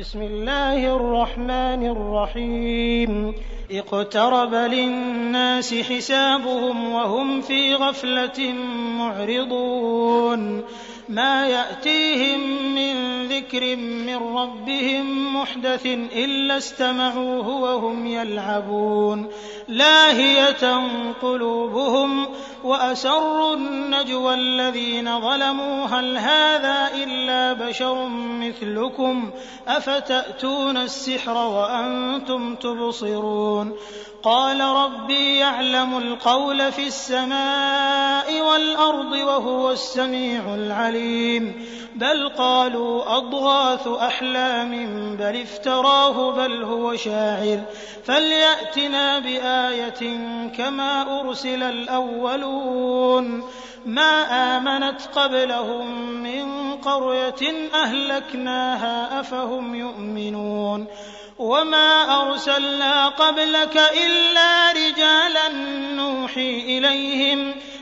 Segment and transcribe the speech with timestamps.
[0.00, 3.34] بسم الله الرحمن الرحيم.
[3.70, 8.52] اقترب للناس حسابهم وهم في غفلة
[8.98, 10.62] معرضون.
[11.10, 12.40] ما يأتيهم
[12.74, 19.28] من ذكر من ربهم محدث إلا استمعوه وهم يلعبون.
[19.68, 20.80] لاهية
[21.22, 22.26] قلوبهم
[22.64, 25.86] وأسروا النجوى الذين ظلموا.
[25.86, 29.30] هل هذا إلا بشر مثلكم؟
[29.68, 33.72] أفتأتون السحر وأنتم تبصرون؟
[34.22, 40.99] قال ربي يعلم القول في السماء والأرض وهو السميع العليم.
[41.94, 44.70] بل قالوا أضغاث أحلام
[45.16, 47.60] بل افتراه بل هو شاعر.
[48.04, 50.18] فليأتنا بآية
[50.56, 53.44] كما أرسل الأولون.
[53.86, 54.22] ما
[54.56, 60.86] آمنت قبلهم من قرية أهلكناها أفهم يؤمنون.
[61.38, 65.48] وما أرسلنا قبلك إلا رجالا
[65.94, 67.54] نوحي إليهم.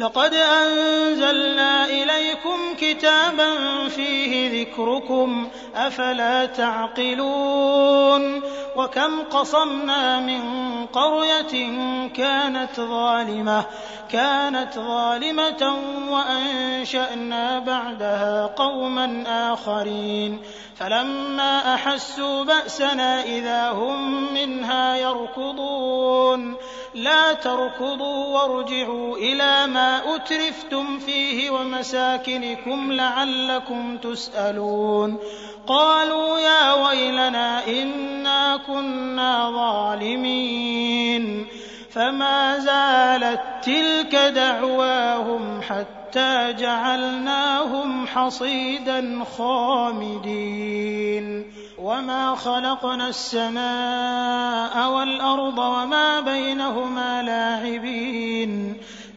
[0.00, 3.48] لقد أنزلنا إليكم كتابا
[3.88, 8.42] فيه ذكركم أفلا تعقلون؟
[8.76, 10.42] وكم قصمنا من
[10.86, 11.68] قرية
[12.08, 13.64] كانت ظالمة
[14.12, 15.76] كانت ظالمة
[16.10, 20.42] وأنشأنا بعدها قوما آخرين.
[20.76, 26.56] فلما أحسوا بأسنا إذا هم منها يركضون.
[26.94, 35.18] لا تركضوا وارجعوا إلى ما أترفتم فيه ومساكنكم لعلكم تسألون.
[35.66, 41.46] قالوا يا ويلنا إنا كنا ظالمين.
[41.90, 51.52] فما زالت تلك دعواهم حتى جعلناهم حصيدا خامدين.
[51.78, 58.76] وما خلقنا السماء والأرض وما بينهما لاعبين.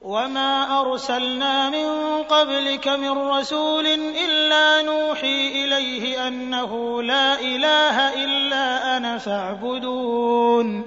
[0.00, 10.86] وما أرسلنا من قبلك من رسول إلا نوحي إليه أنه لا إله إلا أنا فاعبدون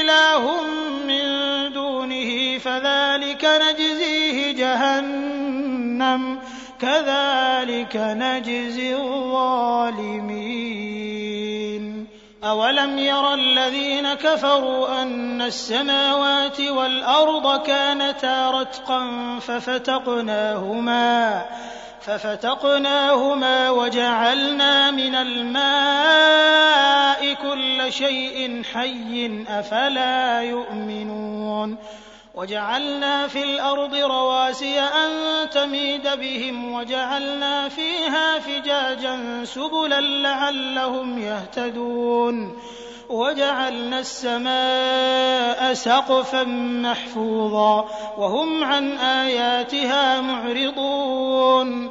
[0.00, 0.62] إله
[1.06, 1.24] من
[1.72, 6.38] دونه فذلك نجزيه جهنم
[6.80, 10.60] كذلك نجزي الظالمين
[12.44, 19.08] أولم ير الذين كفروا أن السماوات والأرض كانتا رتقا
[19.40, 21.10] ففتقناهما
[22.00, 26.70] ففتقناهما وجعلنا من الماء
[27.34, 31.76] كل شيء حي أفلا يؤمنون
[32.34, 35.10] وجعلنا في الأرض رواسي أن
[35.50, 42.56] تميد بهم وجعلنا فيها فجاجا سبلا لعلهم يهتدون
[43.10, 46.44] وجعلنا السماء سقفا
[46.82, 51.90] محفوظا وهم عن آياتها معرضون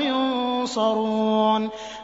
[0.71, 1.69] ينصرون.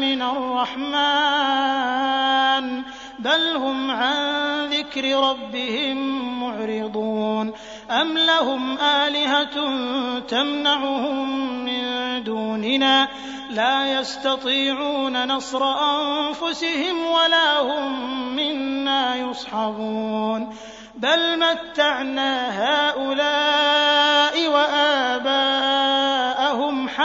[0.00, 0.96] من الرحمن.
[3.18, 5.96] بل هم عن ذكر ربهم
[6.40, 7.52] معرضون.
[7.90, 9.70] أم لهم آلهة
[10.20, 11.84] تمنعهم من
[12.24, 13.08] دوننا؟
[13.50, 20.56] لا يستطيعون نصر أنفسهم ولا هم منا يصحبون.
[20.96, 25.35] بل متعنا هؤلاء وآباءهم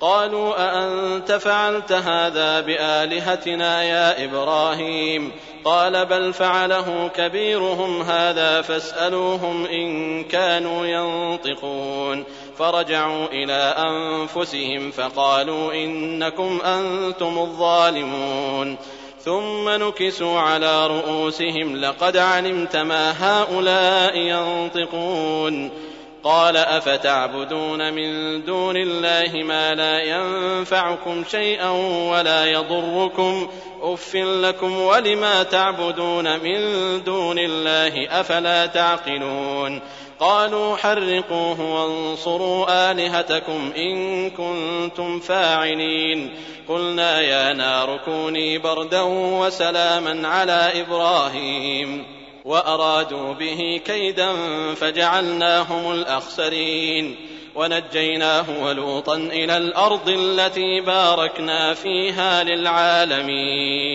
[0.00, 5.32] قالوا أأنت فعلت هذا بآلهتنا يا إبراهيم؟
[5.64, 12.24] قال بل فعله كبيرهم هذا فاسألوهم إن كانوا ينطقون.
[12.58, 18.76] فرجعوا إلى أنفسهم فقالوا إنكم أنتم الظالمون.
[19.24, 25.89] ثم نكسوا على رؤوسهم لقد علمت ما هؤلاء ينطقون.
[26.24, 31.70] قال أفتعبدون من دون الله ما لا ينفعكم شيئا
[32.10, 33.48] ولا يضركم
[33.82, 36.58] أف لكم ولما تعبدون من
[37.04, 39.80] دون الله أفلا تعقلون
[40.20, 46.34] قالوا حرقوه وانصروا آلهتكم إن كنتم فاعلين
[46.68, 49.02] قلنا يا نار كوني بردا
[49.40, 54.34] وسلاما على إبراهيم وأرادوا به كيدا
[54.74, 57.16] فجعلناهم الأخسرين
[57.54, 63.90] ونجيناه ولوطا إلى الأرض التي باركنا فيها للعالمين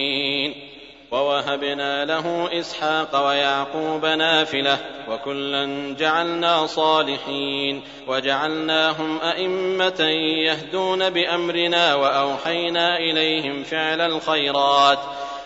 [1.12, 4.78] ووهبنا له إسحاق ويعقوب نافلة
[5.10, 10.02] وكلا جعلنا صالحين وجعلناهم أئمة
[10.46, 15.00] يهدون بأمرنا وأوحينا إليهم فعل الخيرات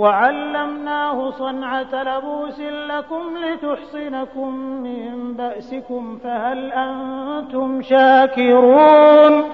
[0.00, 9.44] وعلمناه صنعة لبوس لكم لتحصنكم من بأسكم فهل أنتم شاكرون؟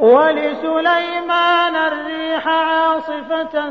[0.00, 3.68] ولسليمان الريح عاصفة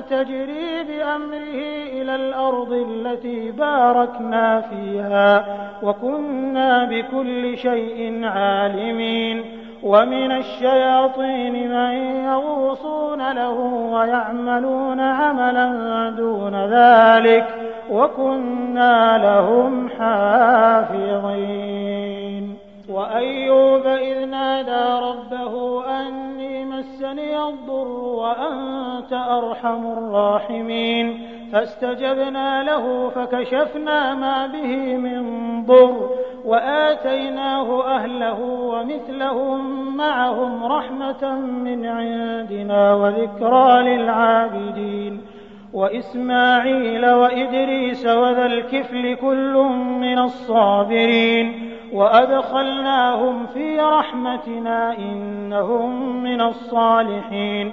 [0.00, 1.60] تجري بأمره
[1.92, 5.44] إلى الأرض التي باركنا فيها
[5.82, 9.65] وكنا بكل شيء عالمين.
[9.86, 11.92] ومن الشياطين من
[12.24, 13.58] يغوصون له
[13.92, 15.68] ويعملون عملا
[16.10, 17.46] دون ذلك
[17.90, 21.66] وكنا لهم حافظين.
[22.88, 31.35] وأيوب إذ نادى ربه أني مسني الضر وأنت أرحم الراحمين.
[31.52, 35.22] فاستجبنا له فكشفنا ما به من
[35.64, 36.10] ضر
[36.44, 45.20] وآتيناه أهله ومثلهم معهم رحمة من عندنا وذكرى للعابدين
[45.72, 49.54] وإسماعيل وإدريس وذا الكفل كل
[50.00, 57.72] من الصابرين وأدخلناهم في رحمتنا إنهم من الصالحين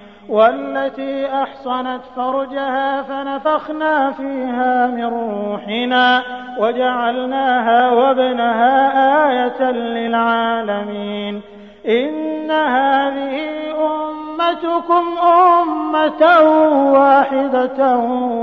[0.31, 6.21] والتي أحصنت فرجها فنفخنا فيها من روحنا
[6.59, 11.41] وجعلناها وابنها آية للعالمين.
[11.87, 13.39] إن هذه
[13.79, 16.39] أمتكم أمة
[16.91, 17.97] واحدة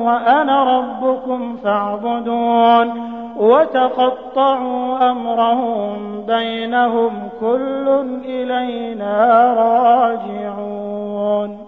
[0.04, 3.18] وأنا ربكم فاعبدون.
[3.36, 7.88] وتقطعوا أمرهم بينهم كل
[8.24, 11.67] إلينا راجعون.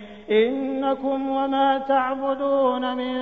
[0.31, 3.13] إنكم وما تعبدون من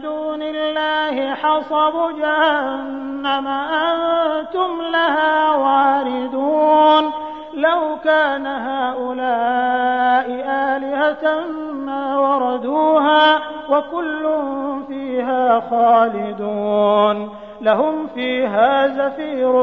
[0.00, 7.10] دون الله حصب جهنم أنتم لها واردون
[7.54, 14.28] لو كان هؤلاء آلهة ما وردوها وكل
[14.88, 17.30] فيها خالدون
[17.60, 19.56] لهم فيها زفير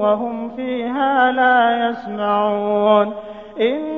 [0.00, 3.14] وهم فيها لا يسمعون
[3.60, 3.97] إن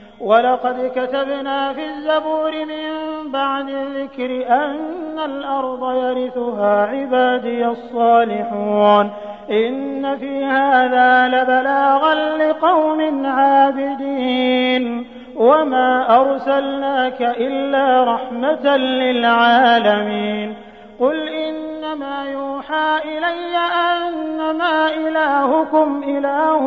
[0.23, 2.91] ولقد كتبنا في الزبور من
[3.31, 9.11] بعد الذكر أن الأرض يرثها عبادي الصالحون.
[9.51, 15.07] إن في هذا لبلاغا لقوم عابدين.
[15.35, 20.55] وما أرسلناك إلا رحمة للعالمين.
[20.99, 23.57] قل إنما يوحى إلي
[23.97, 26.63] أنما إلهكم إله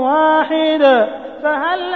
[0.00, 1.08] واحد.
[1.42, 1.94] فهل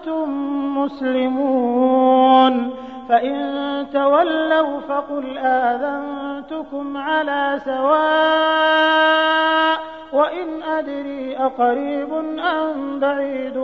[0.00, 2.70] أنتم مسلمون
[3.08, 9.00] فإن تولوا فقل آذنتكم على سواء
[10.12, 13.58] وإن أدري أقريب أم بعيد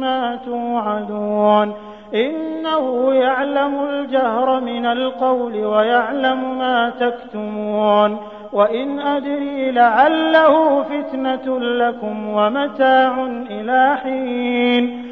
[0.00, 1.74] ما توعدون
[2.14, 8.18] إنه يعلم الجهر من القول ويعلم ما تكتمون
[8.52, 15.11] وإن أدري لعله فتنة لكم ومتاع إلى حين